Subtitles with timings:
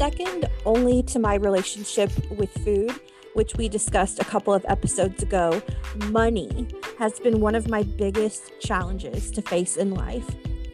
[0.00, 2.90] second only to my relationship with food,
[3.34, 5.60] which we discussed a couple of episodes ago,
[6.06, 6.66] money
[6.98, 10.24] has been one of my biggest challenges to face in life,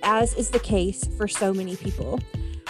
[0.04, 2.20] as is the case for so many people.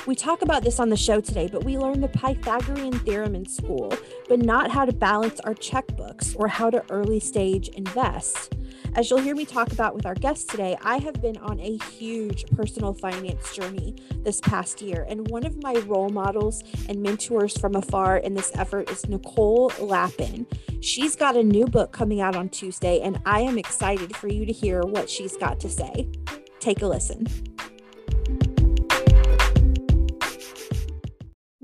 [0.06, 3.44] We talk about this on the show today, but we learn the Pythagorean theorem in
[3.44, 3.92] school,
[4.28, 8.54] but not how to balance our checkbooks or how to early stage invest.
[8.94, 11.76] As you'll hear me talk about with our guest today, I have been on a
[11.90, 15.04] huge personal finance journey this past year.
[15.08, 19.72] And one of my role models and mentors from afar in this effort is Nicole
[19.80, 20.46] Lapin.
[20.80, 24.46] She's got a new book coming out on Tuesday, and I am excited for you
[24.46, 26.08] to hear what she's got to say.
[26.60, 27.26] Take a listen.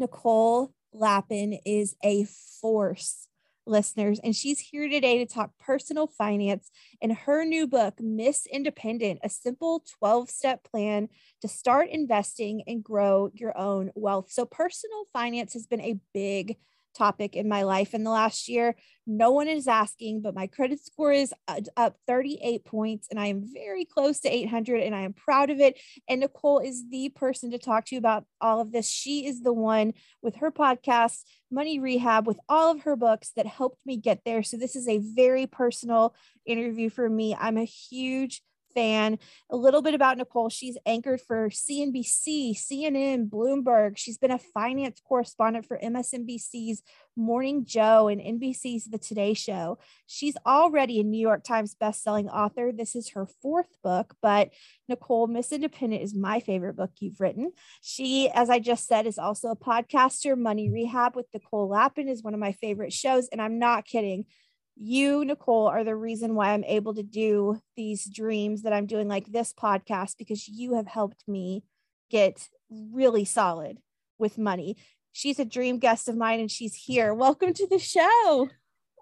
[0.02, 2.24] Nicole Lapin is a
[2.60, 3.28] force,
[3.66, 9.20] listeners, and she's here today to talk personal finance in her new book, Miss Independent
[9.22, 11.08] A Simple 12 Step Plan
[11.40, 14.32] to Start Investing and Grow Your Own Wealth.
[14.32, 16.56] So, personal finance has been a big
[16.94, 18.76] topic in my life in the last year.
[19.06, 21.34] No one is asking, but my credit score is
[21.76, 25.58] up 38 points and I am very close to 800 and I am proud of
[25.58, 25.80] it.
[26.08, 28.88] And Nicole is the person to talk to about all of this.
[28.88, 33.46] She is the one with her podcast, Money Rehab, with all of her books that
[33.46, 34.42] helped me get there.
[34.42, 36.14] So this is a very personal
[36.46, 37.34] interview for me.
[37.34, 38.42] I'm a huge
[38.74, 39.18] fan.
[39.50, 40.48] A little bit about Nicole.
[40.48, 43.96] She's anchored for CNBC, CNN, Bloomberg.
[43.96, 46.82] She's been a finance correspondent for MSNBC's
[47.14, 49.78] Morning Joe and NBC's The Today Show.
[50.06, 52.72] She's already a New York Times bestselling author.
[52.72, 54.50] This is her fourth book, but
[54.88, 57.52] Nicole, Miss Independent is my favorite book you've written.
[57.82, 60.38] She, as I just said, is also a podcaster.
[60.38, 63.28] Money Rehab with Nicole Lapin is one of my favorite shows.
[63.28, 64.24] And I'm not kidding
[64.76, 69.08] you, Nicole, are the reason why I'm able to do these dreams that I'm doing,
[69.08, 71.64] like this podcast, because you have helped me
[72.10, 73.78] get really solid
[74.18, 74.76] with money.
[75.12, 77.12] She's a dream guest of mine and she's here.
[77.12, 78.48] Welcome to the show.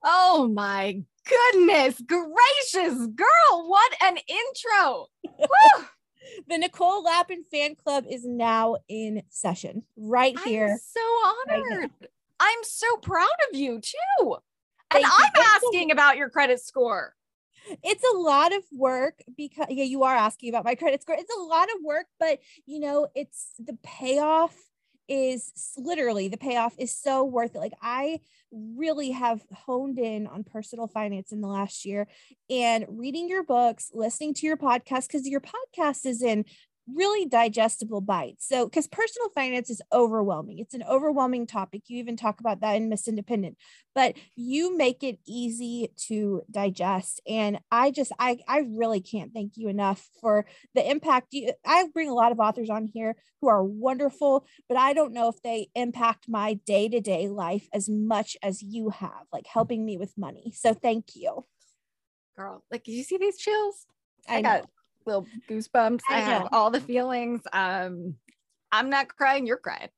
[0.03, 5.07] Oh my goodness gracious, girl, what an intro.
[6.49, 10.69] the Nicole Lapin fan club is now in session right here.
[10.69, 11.91] I'm so honored.
[12.01, 14.37] Right I'm so proud of you too.
[14.95, 17.15] And I'm asking about your credit score.
[17.85, 21.17] It's a lot of work because yeah, you are asking about my credit score.
[21.19, 24.57] It's a lot of work, but you know, it's the payoff
[25.09, 27.59] is literally the payoff is so worth it.
[27.59, 28.21] Like I
[28.53, 32.07] really have honed in on personal finance in the last year
[32.49, 36.45] and reading your books, listening to your podcast because your podcast is in
[36.87, 38.47] really digestible bites.
[38.49, 41.83] So, because personal finance is overwhelming, it's an overwhelming topic.
[41.87, 43.57] You even talk about that in Miss Independent,
[43.95, 47.21] but you make it easy to digest.
[47.27, 51.29] And I just, I, I really can't thank you enough for the impact.
[51.33, 55.13] You, I bring a lot of authors on here who are wonderful, but I don't
[55.13, 59.47] know if they impact my day to day life as much as you have, like
[59.47, 60.53] helping me with money.
[60.55, 61.47] So, thank you.
[62.37, 63.87] Girl, like, did you see these chills?
[64.29, 64.67] I, I got
[65.07, 66.01] little goosebumps.
[66.09, 67.43] I, I have all the feelings.
[67.53, 68.17] Um,
[68.73, 69.89] I'm not crying, you're crying.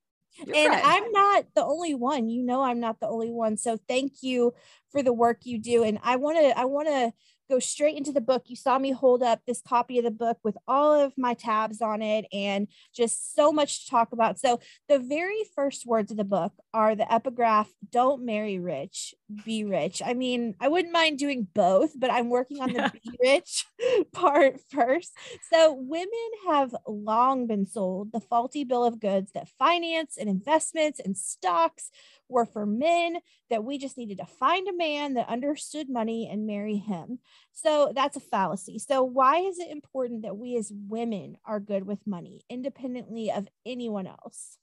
[0.46, 0.84] You're and crying.
[0.84, 2.28] I'm not the only one.
[2.28, 3.56] You know, I'm not the only one.
[3.56, 4.54] So thank you
[4.90, 5.84] for the work you do.
[5.84, 7.12] And I want to, I want to
[7.52, 8.44] go straight into the book.
[8.46, 11.82] You saw me hold up this copy of the book with all of my tabs
[11.82, 14.38] on it and just so much to talk about.
[14.38, 19.14] So, the very first words of the book are the epigraph Don't marry rich,
[19.44, 20.00] be rich.
[20.04, 23.66] I mean, I wouldn't mind doing both, but I'm working on the be rich
[24.12, 25.12] part first.
[25.52, 26.08] So, women
[26.48, 31.90] have long been sold the faulty bill of goods that finance and investments and stocks
[32.32, 33.18] were for men,
[33.50, 37.18] that we just needed to find a man that understood money and marry him.
[37.52, 38.78] So that's a fallacy.
[38.78, 43.48] So, why is it important that we as women are good with money independently of
[43.66, 44.58] anyone else?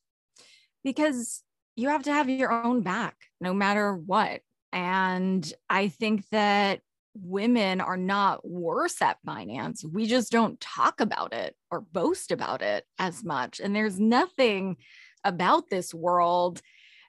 [0.83, 1.43] Because
[1.75, 4.41] you have to have your own back no matter what.
[4.71, 6.81] And I think that
[7.15, 9.83] women are not worse at finance.
[9.83, 13.59] We just don't talk about it or boast about it as much.
[13.59, 14.77] And there's nothing
[15.23, 16.61] about this world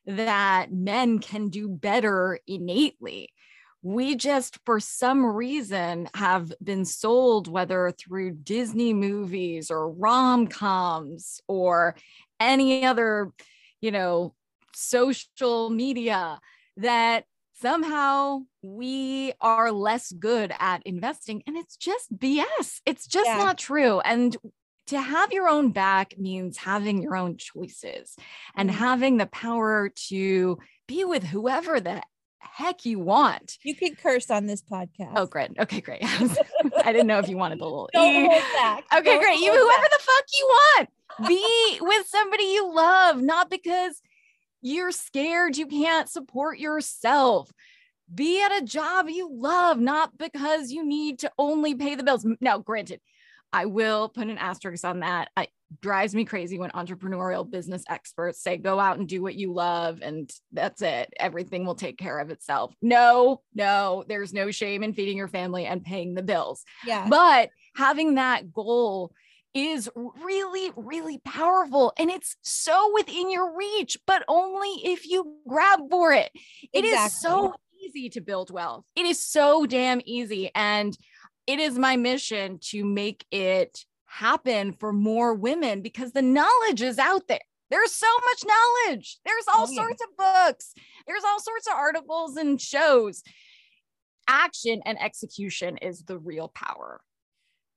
[0.06, 3.30] that men can do better innately.
[3.82, 11.40] We just, for some reason, have been sold, whether through Disney movies or rom coms
[11.48, 11.96] or
[12.38, 13.32] any other,
[13.80, 14.34] you know,
[14.74, 16.40] social media,
[16.76, 17.24] that
[17.60, 21.42] somehow we are less good at investing.
[21.46, 22.80] And it's just BS.
[22.86, 23.38] It's just yeah.
[23.38, 24.00] not true.
[24.00, 24.36] And
[24.88, 28.16] to have your own back means having your own choices
[28.56, 28.78] and mm-hmm.
[28.78, 32.02] having the power to be with whoever the
[32.40, 33.58] heck you want.
[33.62, 35.12] You can curse on this podcast.
[35.16, 35.50] Oh, great.
[35.58, 36.00] Okay, great.
[36.04, 37.88] I didn't know if you wanted the little.
[37.92, 38.28] Don't e.
[38.28, 38.84] hold back.
[38.96, 39.38] Okay, Don't great.
[39.38, 39.90] You whoever back.
[39.90, 40.88] the fuck you want.
[41.28, 44.00] Be with somebody you love, not because
[44.62, 47.52] you're scared you can't support yourself.
[48.12, 52.26] Be at a job you love, not because you need to only pay the bills.
[52.40, 53.00] Now, granted,
[53.52, 55.28] I will put an asterisk on that.
[55.38, 59.52] It drives me crazy when entrepreneurial business experts say, go out and do what you
[59.52, 61.12] love and that's it.
[61.18, 62.74] Everything will take care of itself.
[62.82, 66.64] No, no, there's no shame in feeding your family and paying the bills.
[66.84, 67.06] Yeah.
[67.08, 69.12] But having that goal
[69.54, 71.92] is really, really powerful.
[71.98, 76.30] And it's so within your reach, but only if you grab for it.
[76.72, 77.06] It exactly.
[77.06, 78.84] is so easy to build wealth.
[78.94, 80.50] It is so damn easy.
[80.54, 80.96] And
[81.46, 86.98] it is my mission to make it happen for more women because the knowledge is
[86.98, 87.40] out there.
[87.70, 89.18] There's so much knowledge.
[89.24, 89.82] There's all oh, yeah.
[89.82, 90.74] sorts of books.
[91.06, 93.22] There's all sorts of articles and shows.
[94.26, 97.00] Action and execution is the real power.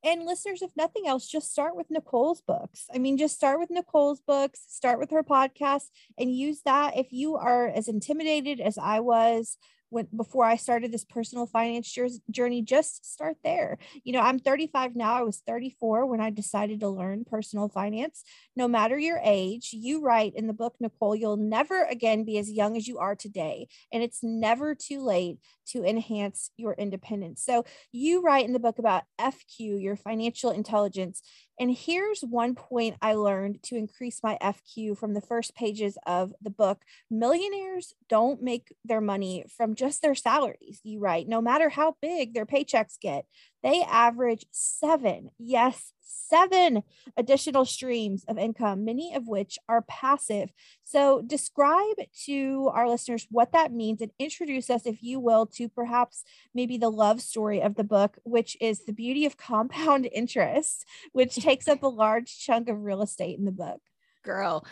[0.04, 2.88] And listeners, if nothing else, just start with Nicole's books.
[2.94, 5.86] I mean, just start with Nicole's books, start with her podcast,
[6.18, 6.98] and use that.
[6.98, 9.58] If you are as intimidated as I was
[9.94, 11.96] when before I started this personal finance
[12.32, 13.78] journey, just start there.
[14.04, 15.14] You know, I'm 35 now.
[15.14, 18.24] I was 34 when I decided to learn personal finance.
[18.56, 22.52] No matter your age, you write in the book, Nicole, you'll never again be as
[22.52, 23.68] young as you are today.
[23.92, 25.38] And it's never too late
[25.68, 27.44] to enhance your independence.
[27.44, 31.22] So you write in the book about FQ, your financial intelligence.
[31.60, 36.34] And here's one point I learned to increase my FQ from the first pages of
[36.42, 36.82] the book.
[37.12, 42.34] Millionaires don't make their money from just their salaries, you write, no matter how big
[42.34, 43.26] their paychecks get.
[43.64, 46.84] They average seven, yes, seven
[47.16, 50.52] additional streams of income, many of which are passive.
[50.84, 51.96] So, describe
[52.26, 56.24] to our listeners what that means and introduce us, if you will, to perhaps
[56.54, 61.36] maybe the love story of the book, which is the beauty of compound interest, which
[61.36, 63.80] takes up a large chunk of real estate in the book.
[64.24, 64.66] Girl,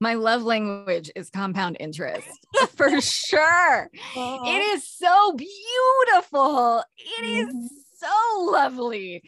[0.00, 2.28] my love language is compound interest
[2.76, 3.90] for sure.
[4.16, 6.84] It is so beautiful.
[7.18, 7.66] It is mm-hmm
[7.96, 9.22] so lovely.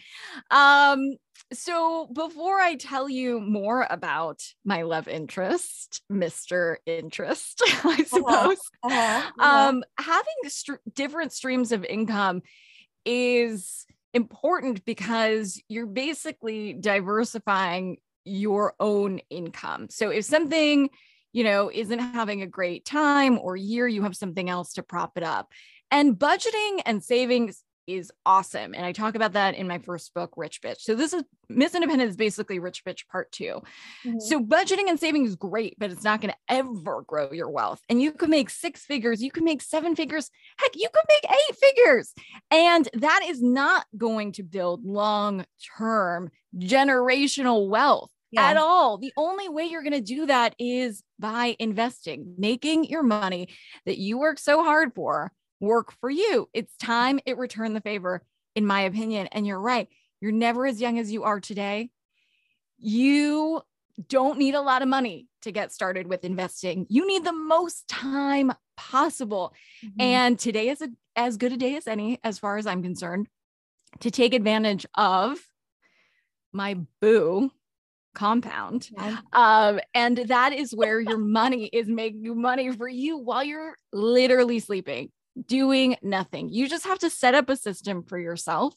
[0.51, 1.17] Um,
[1.53, 6.77] so before I tell you more about my love interest, Mr.
[6.87, 8.05] Interest, I uh-huh.
[8.05, 9.31] suppose, uh-huh.
[9.39, 9.69] Uh-huh.
[9.69, 12.43] Um, having st- different streams of income
[13.05, 19.89] is important because you're basically diversifying your own income.
[19.91, 20.91] So if something,
[21.33, 25.17] you know, isn't having a great time or year, you have something else to prop
[25.17, 25.53] it up.
[25.91, 28.75] And budgeting and savings is awesome.
[28.75, 30.81] And I talk about that in my first book, Rich Bitch.
[30.81, 34.19] So this is Miss Independent is basically Rich Bitch part 2 mm-hmm.
[34.21, 37.81] So budgeting and saving is great, but it's not going to ever grow your wealth.
[37.89, 41.33] And you can make six figures, you can make seven figures, heck, you can make
[41.33, 42.13] eight figures.
[42.51, 48.11] And that is not going to build long-term generational wealth.
[48.31, 48.51] Yeah.
[48.51, 48.99] At all.
[48.99, 53.49] The only way you're going to do that is by investing, making your money
[53.87, 56.49] that you work so hard for work for you.
[56.53, 58.23] It's time it returned the favor,
[58.55, 59.29] in my opinion.
[59.33, 59.89] And you're right.
[60.21, 61.91] You're never as young as you are today.
[62.79, 63.63] You
[64.09, 66.87] don't need a lot of money to get started with investing.
[66.89, 69.55] You need the most time possible.
[69.85, 70.01] Mm-hmm.
[70.01, 73.29] And today is a, as good a day as any, as far as I'm concerned,
[74.01, 75.39] to take advantage of
[76.53, 77.51] my boo
[78.15, 78.89] compound.
[78.97, 79.19] Yeah.
[79.33, 84.59] Um, and that is where your money is making money for you while you're literally
[84.59, 85.11] sleeping
[85.47, 86.49] doing nothing.
[86.49, 88.75] You just have to set up a system for yourself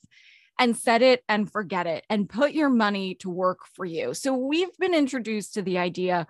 [0.59, 4.13] and set it and forget it and put your money to work for you.
[4.13, 6.27] So we've been introduced to the idea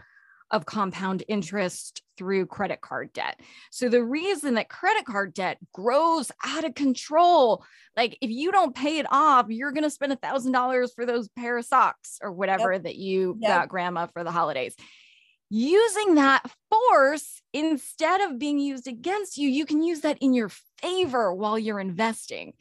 [0.51, 3.39] of compound interest through credit card debt.
[3.71, 7.63] So the reason that credit card debt grows out of control,
[7.95, 11.05] like if you don't pay it off, you're going to spend a thousand dollars for
[11.05, 12.83] those pair of socks or whatever yep.
[12.83, 13.50] that you yep.
[13.50, 14.75] got grandma for the holidays
[15.51, 20.50] using that force instead of being used against you, you can use that in your
[20.81, 22.53] favor while you're investing.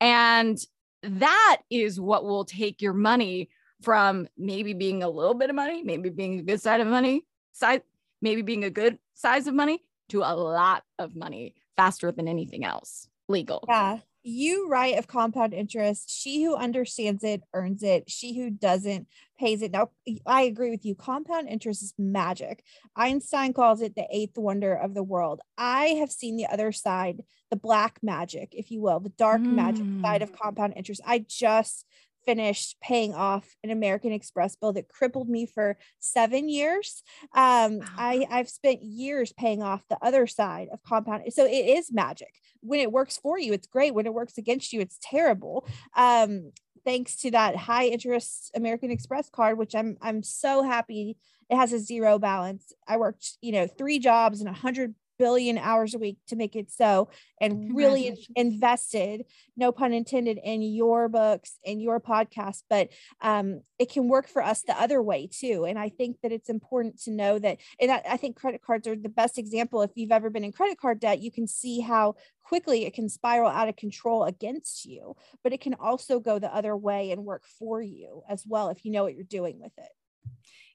[0.00, 0.58] And
[1.04, 3.48] that is what will take your money
[3.80, 7.24] from maybe being a little bit of money, maybe being a good side of money,
[7.52, 7.82] side,
[8.20, 12.64] maybe being a good size of money to a lot of money faster than anything
[12.64, 13.64] else legal.
[13.68, 19.08] Yeah you write of compound interest she who understands it earns it she who doesn't
[19.38, 19.90] pays it now
[20.26, 22.62] i agree with you compound interest is magic
[22.94, 27.22] einstein calls it the eighth wonder of the world i have seen the other side
[27.50, 29.54] the black magic if you will the dark mm.
[29.54, 30.38] magic side of mm.
[30.38, 31.84] compound interest i just
[32.24, 37.02] finished paying off an American Express bill that crippled me for seven years.
[37.34, 41.24] Um, I, I've spent years paying off the other side of compound.
[41.32, 42.34] So it is magic.
[42.60, 43.94] When it works for you, it's great.
[43.94, 45.66] When it works against you, it's terrible.
[45.96, 46.52] Um,
[46.84, 51.16] thanks to that high interest American Express card, which I'm I'm so happy
[51.50, 52.72] it has a zero balance.
[52.88, 56.56] I worked, you know, three jobs and a hundred billion hours a week to make
[56.56, 57.08] it so
[57.40, 59.24] and really invested
[59.56, 62.64] no pun intended in your books and your podcast.
[62.68, 62.88] But
[63.20, 65.64] um, it can work for us the other way too.
[65.64, 68.88] And i think that it's important to know that and I, I think credit cards
[68.88, 69.82] are the best example.
[69.82, 73.08] If you've ever been in credit card debt you can see how quickly it can
[73.08, 75.14] spiral out of control against you.
[75.44, 78.84] But it can also go the other way and work for you as well if
[78.84, 79.92] you know what you're doing with it.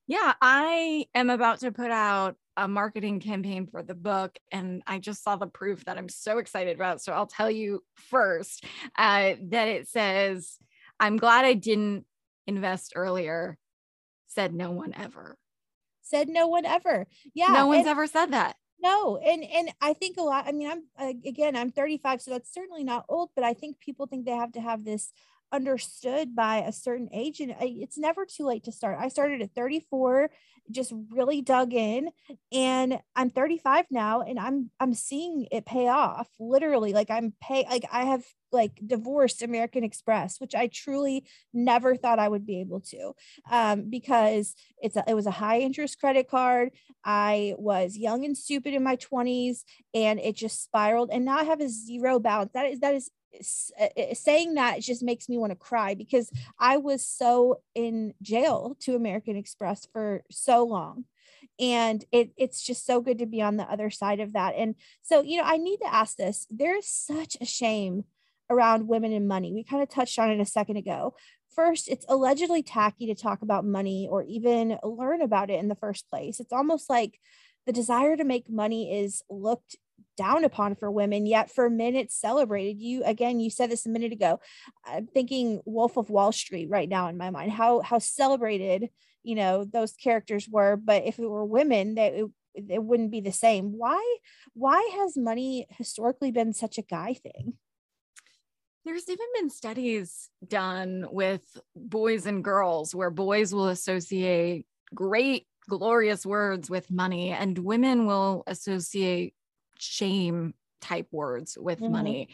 [0.07, 4.99] Yeah, I am about to put out a marketing campaign for the book, and I
[4.99, 7.01] just saw the proof that I'm so excited about.
[7.01, 8.65] So I'll tell you first
[8.97, 10.57] uh, that it says,
[10.99, 12.05] I'm glad I didn't
[12.47, 13.57] invest earlier,
[14.27, 15.37] said no one ever.
[16.01, 17.05] Said no one ever.
[17.33, 17.47] Yeah.
[17.53, 20.69] No one's and- ever said that no and and i think a lot i mean
[20.69, 24.31] i'm again i'm 35 so that's certainly not old but i think people think they
[24.31, 25.11] have to have this
[25.51, 28.97] understood by a certain age and it's never too late to start.
[28.99, 30.29] I started at 34
[30.69, 32.09] just really dug in
[32.51, 37.65] and i'm 35 now and i'm i'm seeing it pay off literally like i'm pay
[37.69, 42.59] like i have like divorced american express which i truly never thought i would be
[42.59, 43.13] able to
[43.49, 46.71] um, because it's a, it was a high interest credit card.
[47.03, 49.63] I was young and stupid in my 20s
[49.93, 52.51] and it just spiraled and now i have a zero balance.
[52.53, 53.16] That is that is uh, uh,
[53.79, 58.13] Uh, uh, saying that just makes me want to cry because I was so in
[58.21, 61.05] jail to American Express for so long.
[61.59, 64.55] And it, it's just so good to be on the other side of that.
[64.55, 68.05] And so, you know, I need to ask this there is such a shame
[68.49, 69.53] around women and money.
[69.53, 71.15] We kind of touched on it a second ago.
[71.53, 75.75] First, it's allegedly tacky to talk about money or even learn about it in the
[75.75, 76.39] first place.
[76.39, 77.19] It's almost like
[77.65, 79.75] the desire to make money is looked
[80.17, 82.81] down upon for women yet for men it's celebrated.
[82.81, 84.39] You again you said this a minute ago.
[84.85, 88.89] I'm thinking wolf of wall street right now in my mind how how celebrated
[89.23, 90.75] you know those characters were.
[90.75, 93.77] But if it were women that it, it wouldn't be the same.
[93.77, 94.17] Why
[94.53, 97.53] why has money historically been such a guy thing?
[98.85, 101.43] There's even been studies done with
[101.75, 108.43] boys and girls where boys will associate great glorious words with money and women will
[108.47, 109.33] associate
[109.81, 111.91] shame type words with mm-hmm.
[111.91, 112.29] money.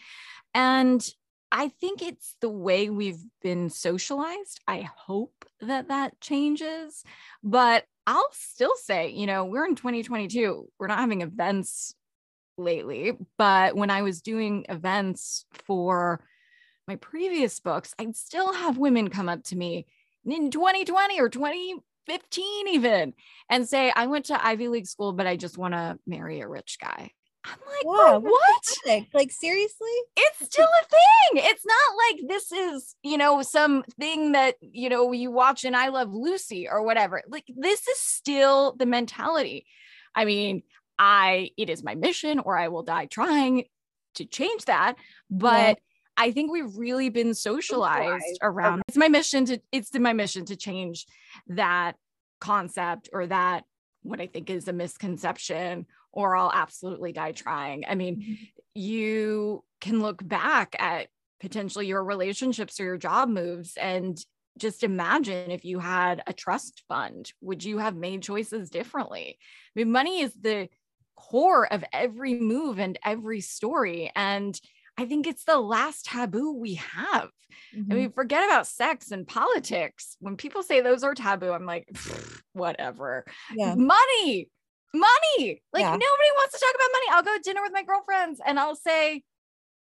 [0.53, 1.07] And
[1.51, 4.59] I think it's the way we've been socialized.
[4.67, 7.03] I hope that that changes.
[7.43, 11.93] But I'll still say, you know, we're in 2022, we're not having events
[12.57, 13.13] lately.
[13.37, 16.23] But when I was doing events for
[16.87, 19.85] my previous books, I'd still have women come up to me
[20.25, 23.13] in 2020 or 2015 even
[23.49, 26.47] and say, I went to Ivy League school, but I just want to marry a
[26.47, 27.11] rich guy.
[27.45, 29.07] I'm like, yeah, what?
[29.13, 29.91] Like, seriously?
[30.15, 31.43] It's still a thing.
[31.45, 35.75] It's not like this is, you know, some thing that, you know, you watch and
[35.75, 37.21] I Love Lucy or whatever.
[37.27, 39.65] Like, this is still the mentality.
[40.15, 40.63] I mean,
[40.97, 43.65] I, it is my mission or I will die trying
[44.15, 44.95] to change that.
[45.29, 45.83] But yeah.
[46.15, 48.83] I think we've really been socialized around okay.
[48.87, 51.07] it's my mission to, it's my mission to change
[51.47, 51.93] that
[52.39, 53.63] concept or that
[54.03, 57.83] what I think is a misconception or I'll absolutely die trying.
[57.87, 58.33] I mean, mm-hmm.
[58.75, 61.07] you can look back at
[61.39, 64.17] potentially your relationships or your job moves and
[64.57, 69.37] just imagine if you had a trust fund, would you have made choices differently?
[69.39, 70.69] I mean, money is the
[71.15, 74.11] core of every move and every story.
[74.15, 74.59] And
[74.97, 77.29] I think it's the last taboo we have.
[77.75, 77.91] Mm-hmm.
[77.91, 80.15] I mean, forget about sex and politics.
[80.19, 81.87] When people say those are taboo, I'm like,
[82.53, 83.25] whatever.
[83.55, 83.75] Yeah.
[83.75, 84.49] Money,
[84.93, 85.61] money.
[85.71, 85.91] Like yeah.
[85.91, 87.05] nobody wants to talk about money.
[87.11, 89.23] I'll go to dinner with my girlfriends and I'll say,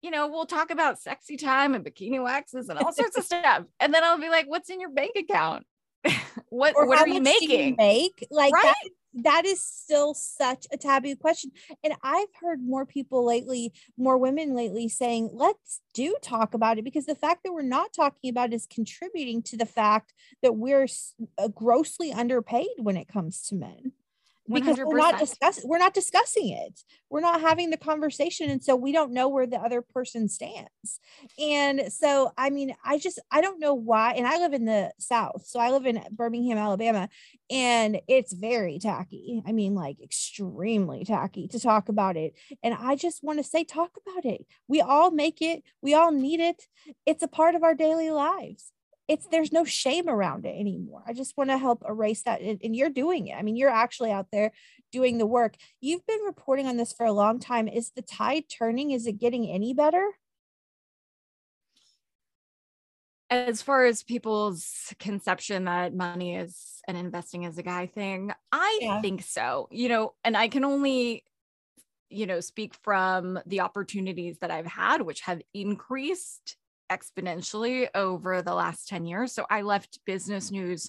[0.02, 3.64] you know, we'll talk about sexy time and bikini waxes and all sorts of stuff.
[3.80, 5.64] And then I'll be like, what's in your bank account?
[6.48, 7.68] what or what are you making?
[7.70, 8.74] You make like right?
[9.14, 11.50] That, is still such a taboo question.
[11.84, 16.84] And I've heard more people lately, more women lately saying, let's do talk about it
[16.84, 20.56] because the fact that we're not talking about it is contributing to the fact that
[20.56, 20.86] we're
[21.38, 23.92] uh, grossly underpaid when it comes to men
[24.48, 26.80] because we are not discussing we're not discussing it.
[27.10, 31.00] We're not having the conversation and so we don't know where the other person stands.
[31.38, 34.92] And so i mean i just i don't know why and i live in the
[34.98, 37.08] south so i live in birmingham alabama
[37.50, 39.42] and it's very tacky.
[39.46, 43.64] I mean like extremely tacky to talk about it and i just want to say
[43.64, 44.46] talk about it.
[44.68, 45.62] We all make it.
[45.82, 46.66] We all need it.
[47.06, 48.72] It's a part of our daily lives
[49.12, 51.02] it's there's no shame around it anymore.
[51.06, 52.40] I just want to help erase that.
[52.40, 53.36] And, and, you're doing it.
[53.36, 54.52] I mean, you're actually out there
[54.90, 55.54] doing the work.
[55.80, 57.68] You've been reporting on this for a long time.
[57.68, 58.90] Is the tide turning?
[58.90, 60.08] Is it getting any better?
[63.30, 68.78] as far as people's conception that money is and investing is a guy thing, I
[68.82, 69.00] yeah.
[69.00, 69.68] think so.
[69.70, 71.24] You know, and I can only
[72.10, 76.56] you know speak from the opportunities that I've had which have increased
[76.92, 79.32] exponentially over the last 10 years.
[79.32, 80.88] So I left business news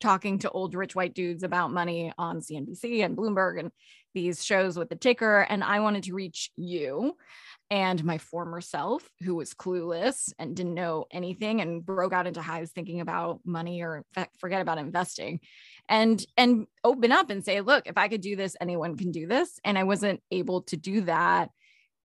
[0.00, 3.70] talking to old rich white dudes about money on CNBC and Bloomberg and
[4.14, 7.16] these shows with the ticker and I wanted to reach you
[7.70, 12.40] and my former self who was clueless and didn't know anything and broke out into
[12.40, 14.04] highs thinking about money or
[14.38, 15.40] forget about investing
[15.88, 19.26] and and open up and say look if i could do this anyone can do
[19.26, 21.50] this and i wasn't able to do that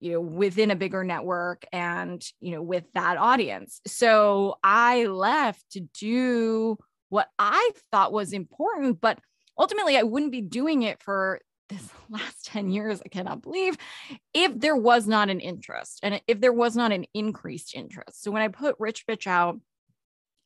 [0.04, 5.64] you know within a bigger network and you know with that audience so i left
[5.72, 6.78] to do
[7.10, 9.18] what i thought was important but
[9.58, 13.78] ultimately i wouldn't be doing it for this last 10 years, I cannot believe,
[14.34, 18.22] if there was not an interest and if there was not an increased interest.
[18.22, 19.60] So when I put Rich Bitch out,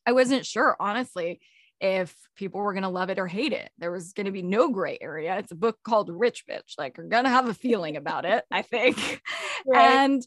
[0.05, 1.41] I wasn't sure, honestly,
[1.79, 3.69] if people were going to love it or hate it.
[3.77, 5.37] There was going to be no gray area.
[5.37, 6.73] It's a book called Rich Bitch.
[6.77, 9.21] Like, you're going to have a feeling about it, I think.
[9.65, 9.91] Right.
[9.91, 10.25] And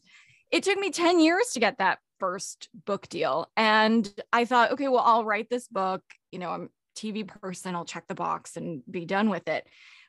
[0.51, 3.49] it took me 10 years to get that first book deal.
[3.55, 6.03] And I thought, okay, well, I'll write this book.
[6.31, 9.65] You know, I'm TV person, I'll check the box and be done with it.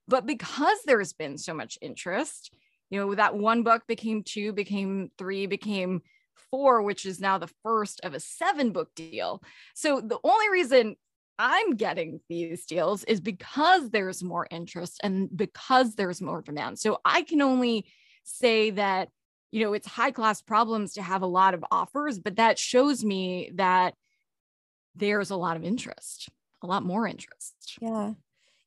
[0.08, 2.52] But because there's been so much interest,
[2.90, 6.02] you know, that one book became two, became three, became
[6.50, 9.42] four, which is now the first of a seven book deal.
[9.74, 10.96] So the only reason
[11.38, 16.78] I'm getting these deals is because there's more interest and because there's more demand.
[16.78, 17.86] So I can only
[18.24, 19.08] say that,
[19.50, 23.04] you know, it's high class problems to have a lot of offers, but that shows
[23.04, 23.94] me that
[24.94, 26.28] there's a lot of interest,
[26.62, 27.78] a lot more interest.
[27.80, 28.12] Yeah.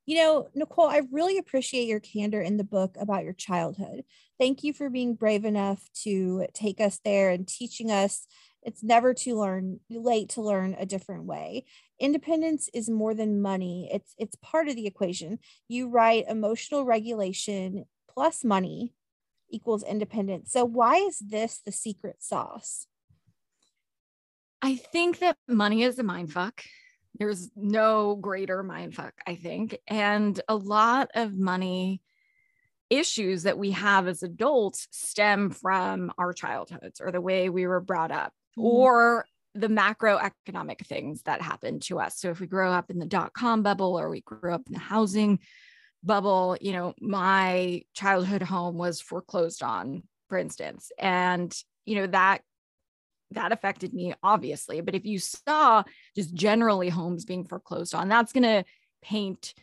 [0.05, 4.03] You know, Nicole, I really appreciate your candor in the book about your childhood.
[4.39, 8.27] Thank you for being brave enough to take us there and teaching us
[8.65, 11.65] it's never too learn late to learn a different way.
[11.99, 13.89] Independence is more than money.
[13.91, 15.39] It's it's part of the equation.
[15.67, 18.93] You write emotional regulation plus money
[19.49, 20.51] equals independence.
[20.51, 22.87] So why is this the secret sauce?
[24.61, 26.63] I think that money is a mind fuck.
[27.17, 29.77] There's no greater mindfuck, I think.
[29.87, 32.01] And a lot of money
[32.89, 37.79] issues that we have as adults stem from our childhoods or the way we were
[37.79, 38.67] brought up mm-hmm.
[38.67, 42.19] or the macroeconomic things that happen to us.
[42.19, 44.73] So if we grow up in the dot com bubble or we grew up in
[44.73, 45.39] the housing
[46.03, 50.91] bubble, you know, my childhood home was foreclosed on, for instance.
[50.99, 52.41] And, you know, that
[53.31, 55.83] that affected me obviously but if you saw
[56.15, 58.63] just generally homes being foreclosed on that's going to
[59.01, 59.55] paint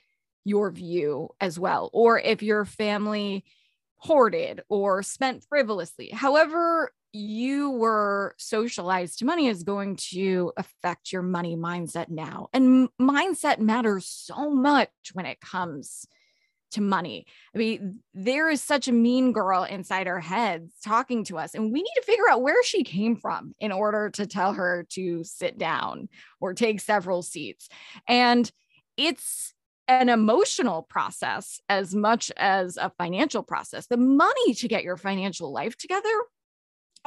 [0.44, 3.44] your view as well or if your family
[3.96, 11.22] hoarded or spent frivolously however you were socialized to money is going to affect your
[11.22, 16.07] money mindset now and mindset matters so much when it comes
[16.72, 17.27] to money.
[17.55, 21.70] I mean, there is such a mean girl inside our heads talking to us, and
[21.70, 25.22] we need to figure out where she came from in order to tell her to
[25.22, 26.09] sit down
[26.40, 27.68] or take several seats.
[28.09, 28.51] And
[28.96, 29.53] it's
[29.88, 33.87] an emotional process as much as a financial process.
[33.87, 36.09] The money to get your financial life together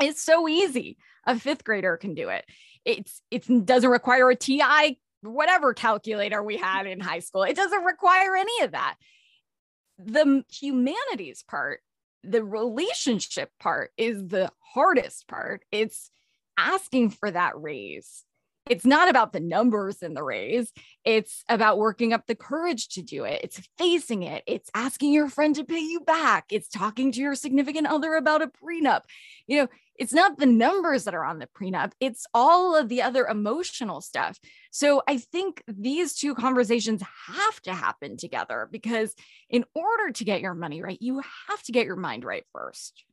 [0.01, 0.97] is so easy.
[1.25, 2.45] A fifth grader can do it.
[2.83, 7.43] It's it doesn't require a TI whatever calculator we had in high school.
[7.43, 8.95] It doesn't require any of that
[9.97, 11.81] the humanities part,
[12.23, 15.63] the relationship part is the hardest part.
[15.71, 16.09] It's
[16.57, 18.23] asking for that raise.
[18.67, 20.73] It's not about the numbers in the raise.
[21.03, 23.41] It's about working up the courage to do it.
[23.43, 24.43] It's facing it.
[24.47, 26.45] It's asking your friend to pay you back.
[26.49, 29.01] It's talking to your significant other about a prenup.
[29.45, 33.01] You know, it's not the numbers that are on the prenup, it's all of the
[33.01, 34.39] other emotional stuff.
[34.71, 39.15] So I think these two conversations have to happen together because
[39.49, 43.05] in order to get your money right, you have to get your mind right first.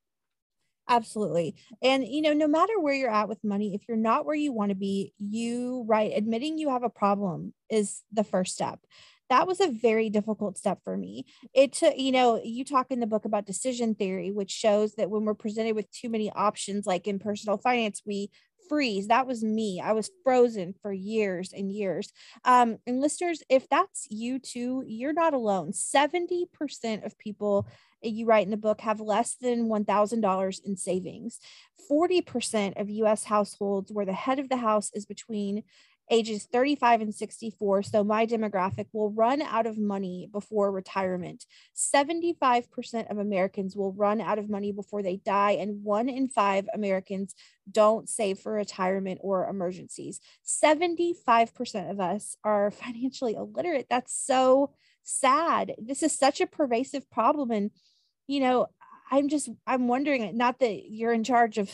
[0.89, 1.55] Absolutely.
[1.81, 4.53] And, you know, no matter where you're at with money, if you're not where you
[4.53, 8.81] want to be, you, right, admitting you have a problem is the first step
[9.31, 11.27] that was a very difficult step for me.
[11.55, 15.11] It took, you know, you talk in the book about decision theory, which shows that
[15.11, 18.31] when we're presented with too many options, like in personal finance, we
[18.69, 19.09] freeze.
[19.09, 19.81] That was me.
[19.85, 22.13] I was frozen for years and years.
[22.45, 25.73] Um, and listeners, if that's you too, you're not alone.
[25.73, 27.69] 70% of people
[28.03, 31.39] you write in the book have less than $1,000 in savings.
[31.91, 35.63] 40% of US households where the head of the house is between
[36.13, 41.47] ages 35 and 64, so my demographic, will run out of money before retirement.
[41.75, 46.69] 75% of Americans will run out of money before they die, and one in five
[46.75, 47.35] Americans
[47.71, 50.21] don't save for retirement or emergencies.
[50.47, 53.87] 75% of us are financially illiterate.
[53.89, 55.75] That's so sad.
[55.79, 57.51] This is such a pervasive problem.
[57.51, 57.71] And,
[58.27, 58.69] you know,
[59.13, 61.71] I'm just I'm wondering not that you're in charge of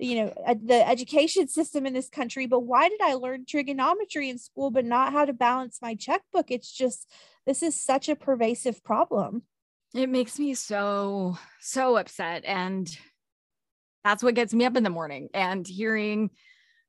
[0.00, 4.38] you know the education system in this country but why did I learn trigonometry in
[4.38, 6.50] school but not how to balance my checkbook?
[6.50, 7.08] It's just
[7.46, 9.44] this is such a pervasive problem.
[9.94, 12.94] It makes me so so upset and
[14.02, 16.30] that's what gets me up in the morning and hearing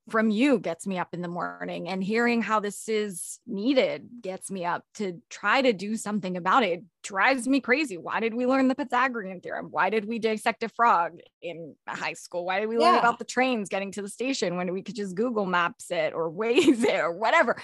[0.10, 4.50] from you gets me up in the morning and hearing how this is needed gets
[4.50, 6.72] me up to try to do something about it.
[6.72, 10.64] it drives me crazy why did we learn the pythagorean theorem why did we dissect
[10.64, 12.92] a frog in high school why did we yeah.
[12.92, 16.14] learn about the trains getting to the station when we could just google maps it
[16.14, 17.62] or waze it or whatever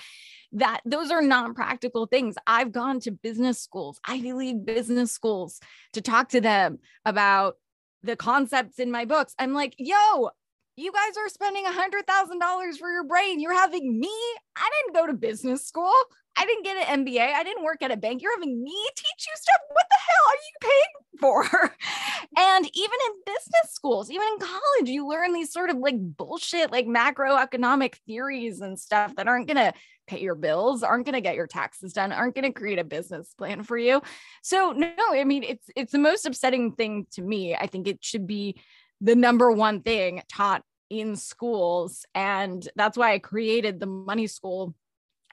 [0.54, 5.60] that those are non-practical things i've gone to business schools ivy league business schools
[5.94, 7.58] to talk to them about
[8.04, 9.36] the concepts in my books.
[9.38, 10.30] I'm like, yo,
[10.78, 13.40] you guys are spending a hundred thousand dollars for your brain.
[13.40, 14.14] You're having me.
[14.56, 15.92] I didn't go to business school.
[16.38, 17.34] I didn't get an MBA.
[17.34, 18.22] I didn't work at a bank.
[18.22, 19.62] You're having me teach you stuff.
[19.70, 21.72] What the hell are you paying for?
[22.38, 26.72] and even in business schools, even in college, you learn these sort of like bullshit,
[26.72, 29.74] like macroeconomic theories and stuff that aren't going to
[30.06, 32.84] pay your bills, aren't going to get your taxes done, aren't going to create a
[32.84, 34.00] business plan for you.
[34.44, 37.56] So no, I mean, it's, it's the most upsetting thing to me.
[37.56, 38.62] I think it should be
[39.02, 42.06] the number one thing taught in schools.
[42.16, 44.74] And that's why I created the money school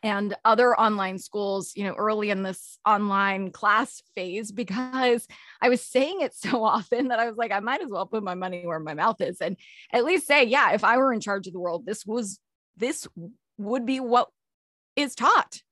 [0.03, 5.27] and other online schools, you know, early in this online class phase, because
[5.63, 8.23] I was saying it so often that I was like, I might as well put
[8.23, 9.57] my money where my mouth is and
[9.93, 12.39] at least say, yeah, if I were in charge of the world, this was,
[12.77, 13.09] this
[13.57, 14.29] would be what
[14.97, 15.63] is taught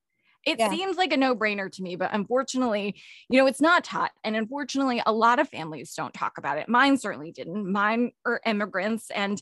[0.44, 0.70] it yeah.
[0.70, 2.94] seems like a no-brainer to me but unfortunately
[3.28, 6.68] you know it's not taught and unfortunately a lot of families don't talk about it.
[6.68, 7.70] Mine certainly didn't.
[7.70, 9.40] Mine are immigrants and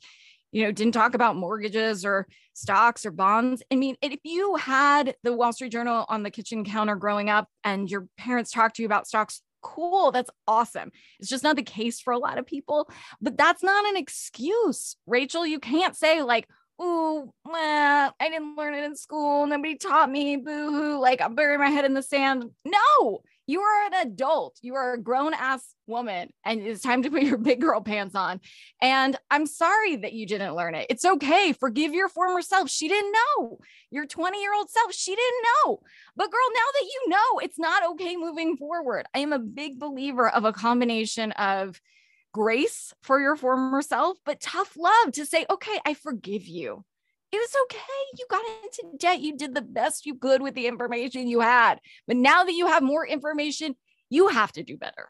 [0.53, 3.63] you know didn't talk about mortgages or stocks or bonds.
[3.71, 7.49] I mean if you had the wall street journal on the kitchen counter growing up
[7.65, 10.91] and your parents talked to you about stocks cool that's awesome.
[11.19, 12.89] It's just not the case for a lot of people
[13.21, 14.97] but that's not an excuse.
[15.07, 16.49] Rachel you can't say like
[16.81, 19.47] ooh, I didn't learn it in school.
[19.47, 20.37] Nobody taught me.
[20.37, 21.01] Boo hoo.
[21.01, 22.45] Like I'm burying my head in the sand.
[22.65, 24.59] No, you are an adult.
[24.63, 28.15] You are a grown ass woman, and it's time to put your big girl pants
[28.15, 28.41] on.
[28.81, 30.87] And I'm sorry that you didn't learn it.
[30.89, 31.53] It's okay.
[31.53, 32.71] Forgive your former self.
[32.71, 33.59] She didn't know.
[33.91, 35.81] Your 20 year old self, she didn't know.
[36.17, 39.07] But girl, now that you know, it's not okay moving forward.
[39.15, 41.81] I am a big believer of a combination of
[42.33, 46.85] grace for your former self, but tough love to say, okay, I forgive you.
[47.33, 48.19] It was okay.
[48.19, 49.21] You got into debt.
[49.21, 51.79] You did the best you could with the information you had.
[52.07, 53.77] But now that you have more information,
[54.09, 55.09] you have to do better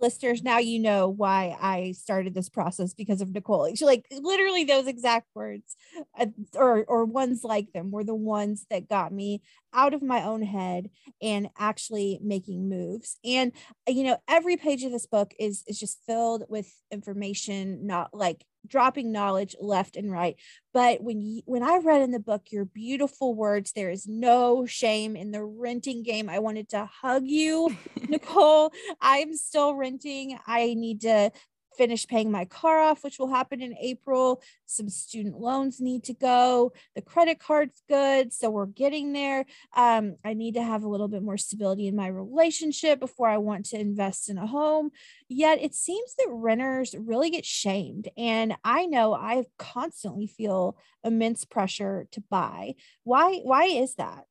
[0.00, 3.74] listeners, now you know why I started this process because of Nicole.
[3.74, 5.76] She like literally those exact words,
[6.18, 9.42] uh, or or ones like them were the ones that got me
[9.76, 10.90] out of my own head
[11.22, 13.18] and actually making moves.
[13.24, 13.52] And
[13.88, 18.10] uh, you know, every page of this book is is just filled with information, not
[18.12, 20.36] like dropping knowledge left and right.
[20.74, 24.66] But when you when I read in the book your beautiful words, there is no
[24.66, 26.28] shame in the renting game.
[26.28, 27.76] I wanted to hug you,
[28.08, 28.72] Nicole.
[29.00, 30.38] I'm still renting.
[30.46, 31.30] I need to
[31.76, 34.42] finish paying my car off, which will happen in April.
[34.66, 36.72] Some student loans need to go.
[36.94, 38.32] The credit card's good.
[38.32, 39.44] So we're getting there.
[39.76, 43.38] Um, I need to have a little bit more stability in my relationship before I
[43.38, 44.90] want to invest in a home.
[45.28, 48.08] Yet it seems that renters really get shamed.
[48.16, 52.74] And I know I constantly feel immense pressure to buy.
[53.04, 54.24] Why, why is that?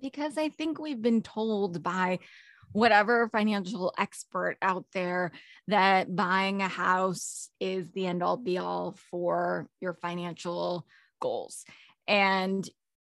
[0.00, 2.18] Because I think we've been told by
[2.74, 5.30] whatever financial expert out there
[5.68, 10.84] that buying a house is the end all be all for your financial
[11.20, 11.64] goals.
[12.08, 12.68] And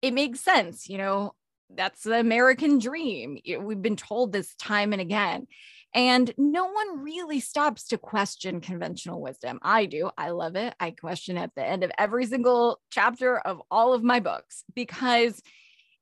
[0.02, 1.34] it makes sense, you know,
[1.74, 3.38] that's the American dream.
[3.60, 5.46] We've been told this time and again.
[5.94, 9.58] And no one really stops to question conventional wisdom.
[9.62, 10.10] I do.
[10.18, 10.74] I love it.
[10.78, 15.40] I question at the end of every single chapter of all of my books because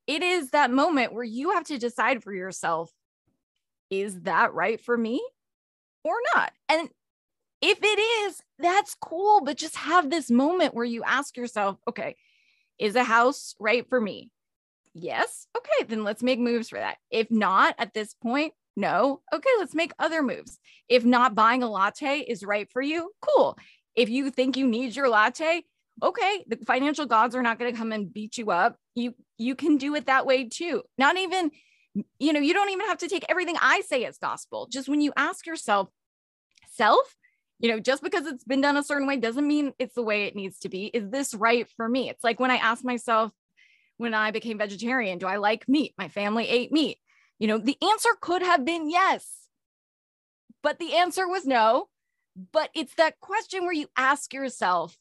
[0.09, 2.91] it is that moment where you have to decide for yourself
[4.01, 5.23] is that right for me
[6.03, 6.53] or not?
[6.69, 6.89] And
[7.61, 9.41] if it is, that's cool.
[9.43, 12.17] But just have this moment where you ask yourself, okay,
[12.79, 14.31] is a house right for me?
[14.95, 15.47] Yes.
[15.57, 16.99] Okay, then let's make moves for that.
[17.11, 19.23] If not at this point, no.
[19.33, 20.59] Okay, let's make other moves.
[20.89, 23.57] If not buying a latte is right for you, cool.
[23.95, 25.63] If you think you need your latte,
[26.03, 28.77] okay, the financial gods are not going to come and beat you up.
[28.95, 30.83] You you can do it that way too.
[30.99, 31.51] Not even
[32.19, 34.67] you know, you don't even have to take everything I say as gospel.
[34.71, 35.89] Just when you ask yourself,
[36.71, 37.17] self,
[37.61, 40.25] you know, just because it's been done a certain way doesn't mean it's the way
[40.25, 40.87] it needs to be.
[40.87, 42.11] Is this right for me?
[42.11, 43.33] It's like when I ask myself
[43.97, 45.95] when I became vegetarian, do I like meat?
[45.97, 46.99] My family ate meat.
[47.39, 49.49] You know, the answer could have been yes,
[50.63, 51.89] but the answer was no.
[52.53, 54.97] But it's that question where you ask yourself,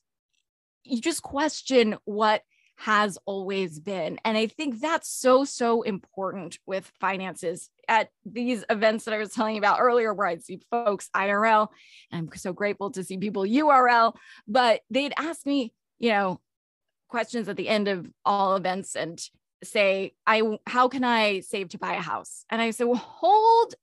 [0.84, 2.44] you just question what
[2.84, 4.20] has always been.
[4.26, 9.30] And I think that's so, so important with finances at these events that I was
[9.30, 11.70] telling you about earlier, where I'd see folks IRL.
[12.12, 14.16] And I'm so grateful to see people URL,
[14.50, 16.42] but they'd ask me, you know,
[17.08, 19.18] questions at the end of all events and
[19.64, 22.44] say, I how can I save to buy a house?
[22.50, 23.76] And I said, well, hold,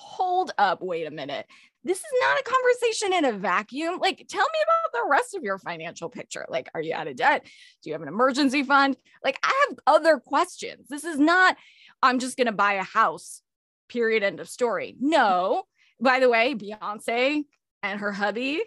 [0.00, 1.46] hold up, wait a minute
[1.84, 3.98] this is not a conversation in a vacuum.
[4.00, 6.46] Like, tell me about the rest of your financial picture.
[6.48, 7.44] Like, are you out of debt?
[7.82, 8.96] Do you have an emergency fund?
[9.24, 10.88] Like, I have other questions.
[10.88, 11.56] This is not,
[12.02, 13.42] I'm just going to buy a house,
[13.88, 14.96] period, end of story.
[15.00, 15.64] No.
[16.00, 17.44] By the way, Beyonce
[17.82, 18.62] and her hubby,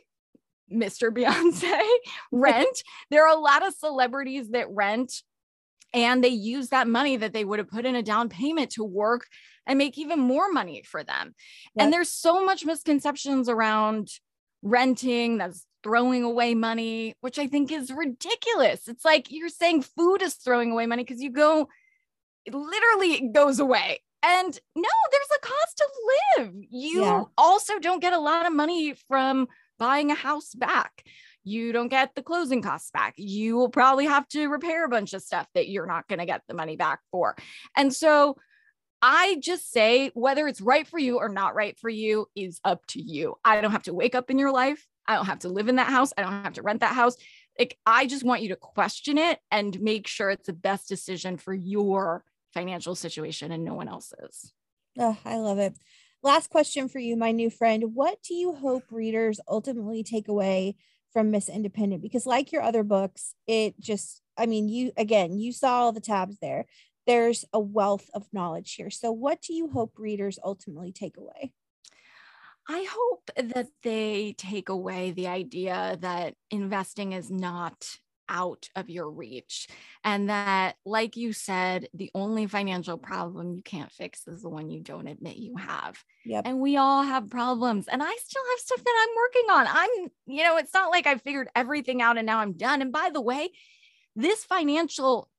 [0.72, 1.12] Mr.
[1.12, 1.82] Beyonce,
[2.32, 2.84] rent.
[3.12, 5.22] there are a lot of celebrities that rent
[5.94, 8.84] and they use that money that they would have put in a down payment to
[8.84, 9.28] work
[9.66, 11.36] and make even more money for them.
[11.76, 11.84] Yep.
[11.84, 14.10] And there's so much misconceptions around
[14.62, 18.88] renting that's throwing away money, which I think is ridiculous.
[18.88, 21.68] It's like you're saying food is throwing away money because you go,
[22.46, 24.00] it literally goes away.
[24.24, 25.90] And no, there's a cost to
[26.38, 26.54] live.
[26.70, 27.24] You yeah.
[27.38, 31.04] also don't get a lot of money from buying a house back.
[31.44, 33.16] You don't get the closing costs back.
[33.18, 36.26] You will probably have to repair a bunch of stuff that you're not going to
[36.26, 37.36] get the money back for.
[37.76, 38.38] And so
[39.02, 42.86] I just say whether it's right for you or not right for you is up
[42.88, 43.36] to you.
[43.44, 44.88] I don't have to wake up in your life.
[45.06, 46.14] I don't have to live in that house.
[46.18, 47.18] I don't have to rent that house.
[47.60, 51.36] Like I just want you to question it and make sure it's the best decision
[51.38, 54.54] for your financial situation and no one else's.
[54.98, 55.76] Oh, I love it.
[56.22, 57.96] Last question for you, my new friend.
[57.96, 60.78] What do you hope readers ultimately take away
[61.14, 62.02] from Miss Independent?
[62.02, 66.02] Because, like your other books, it just, I mean, you again, you saw all the
[66.02, 66.66] tabs there
[67.06, 68.90] there's a wealth of knowledge here.
[68.90, 71.54] So, what do you hope readers ultimately take away?
[72.68, 77.98] I hope that they take away the idea that investing is not
[78.30, 79.68] out of your reach.
[80.04, 84.70] And that, like you said, the only financial problem you can't fix is the one
[84.70, 86.04] you don't admit you have.
[86.26, 86.44] Yep.
[86.46, 87.88] And we all have problems.
[87.88, 89.68] And I still have stuff that I'm working on.
[89.70, 92.82] I'm, you know, it's not like I figured everything out and now I'm done.
[92.82, 93.52] And by the way,
[94.16, 95.30] this financial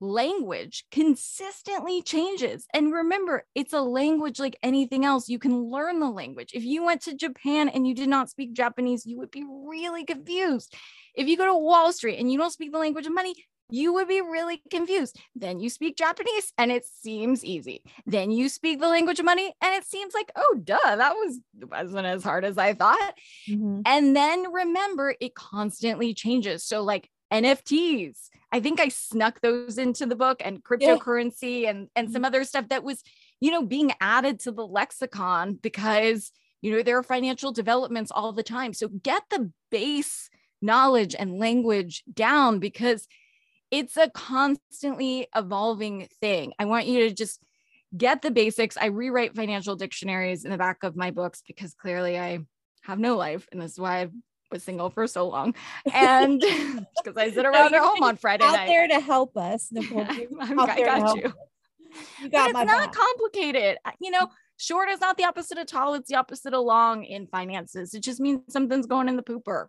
[0.00, 2.66] language consistently changes.
[2.72, 5.28] And remember, it's a language like anything else.
[5.28, 6.50] You can learn the language.
[6.54, 10.04] If you went to Japan and you did not speak Japanese, you would be really
[10.04, 10.74] confused.
[11.14, 13.34] If you go to Wall Street and you don't speak the language of money,
[13.70, 15.18] you would be really confused.
[15.36, 17.82] Then you speak Japanese and it seems easy.
[18.04, 21.38] Then you speak the language of money and it seems like, oh, duh, that was
[21.54, 23.14] wasn't as hard as I thought.
[23.48, 23.82] Mm-hmm.
[23.86, 26.64] And then remember, it constantly changes.
[26.64, 28.28] So, like NFTs.
[28.52, 31.70] I think I snuck those into the book and cryptocurrency yeah.
[31.70, 32.26] and and some mm-hmm.
[32.26, 33.02] other stuff that was,
[33.40, 38.32] you know, being added to the lexicon because, you know, there are financial developments all
[38.32, 38.72] the time.
[38.72, 40.30] So get the base
[40.62, 43.06] knowledge and language down because
[43.70, 46.52] it's a constantly evolving thing.
[46.58, 47.40] I want you to just
[47.96, 48.76] get the basics.
[48.76, 52.40] I rewrite financial dictionaries in the back of my books because clearly I
[52.82, 53.48] have no life.
[53.52, 54.12] And this is why I've
[54.50, 55.54] was single for so long,
[55.92, 56.40] and
[57.04, 58.66] because I sit around at home on Friday out night.
[58.66, 60.00] there to help us, Nicole.
[60.40, 61.32] I got you.
[62.22, 62.92] You got but it's not back.
[62.92, 63.78] complicated.
[64.00, 67.26] You know, short is not the opposite of tall; it's the opposite of long in
[67.26, 67.94] finances.
[67.94, 69.66] It just means something's going in the pooper.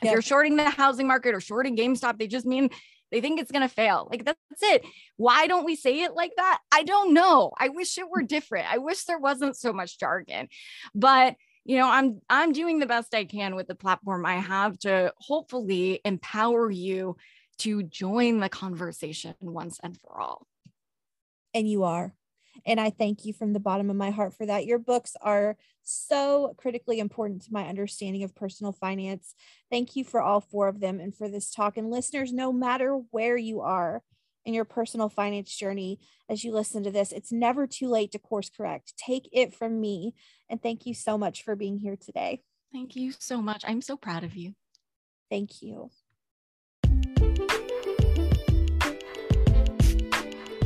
[0.00, 0.12] If yep.
[0.14, 2.70] you're shorting the housing market or shorting GameStop, they just mean
[3.12, 4.08] they think it's going to fail.
[4.10, 4.84] Like that's it.
[5.16, 6.58] Why don't we say it like that?
[6.72, 7.52] I don't know.
[7.56, 8.72] I wish it were different.
[8.72, 10.48] I wish there wasn't so much jargon.
[10.94, 14.78] But you know i'm i'm doing the best i can with the platform i have
[14.78, 17.16] to hopefully empower you
[17.62, 20.46] to join the conversation once and for all.
[21.54, 22.14] And you are.
[22.66, 24.66] And i thank you from the bottom of my heart for that.
[24.66, 29.34] Your books are so critically important to my understanding of personal finance.
[29.70, 31.76] Thank you for all four of them and for this talk.
[31.76, 34.02] And listeners no matter where you are
[34.44, 37.12] in your personal finance journey as you listen to this.
[37.12, 38.94] It's never too late to course correct.
[38.96, 40.14] Take it from me.
[40.48, 42.42] And thank you so much for being here today.
[42.72, 43.64] Thank you so much.
[43.66, 44.54] I'm so proud of you.
[45.30, 45.90] Thank you.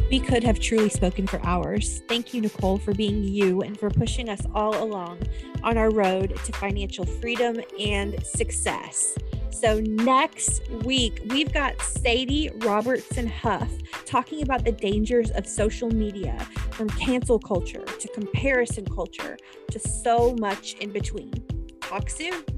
[0.09, 2.01] We could have truly spoken for hours.
[2.09, 5.23] Thank you, Nicole, for being you and for pushing us all along
[5.65, 9.19] on our road to financial freedom and success.
[9.51, 13.71] So, next week, we've got Sadie Robertson Huff
[14.05, 16.39] talking about the dangers of social media
[16.73, 19.37] from cancel culture to comparison culture
[19.71, 21.33] to so much in between.
[21.81, 22.56] Talk soon.